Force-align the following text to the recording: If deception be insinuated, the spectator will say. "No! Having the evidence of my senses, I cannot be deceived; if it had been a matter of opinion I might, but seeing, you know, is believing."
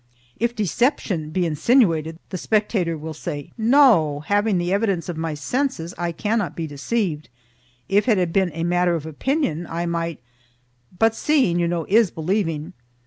If 0.39 0.55
deception 0.55 1.29
be 1.29 1.45
insinuated, 1.45 2.17
the 2.31 2.37
spectator 2.39 2.97
will 2.97 3.13
say. 3.13 3.51
"No! 3.55 4.21
Having 4.21 4.57
the 4.57 4.73
evidence 4.73 5.09
of 5.09 5.15
my 5.15 5.35
senses, 5.35 5.93
I 5.95 6.11
cannot 6.11 6.55
be 6.55 6.65
deceived; 6.65 7.29
if 7.87 8.09
it 8.09 8.17
had 8.17 8.33
been 8.33 8.49
a 8.55 8.63
matter 8.63 8.95
of 8.95 9.05
opinion 9.05 9.67
I 9.69 9.85
might, 9.85 10.19
but 10.97 11.13
seeing, 11.13 11.59
you 11.59 11.67
know, 11.67 11.85
is 11.87 12.09
believing." 12.09 12.73